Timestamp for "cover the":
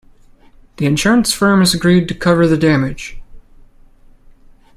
2.15-2.57